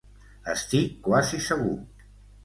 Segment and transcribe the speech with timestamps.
[0.53, 1.75] Estic quasi segur.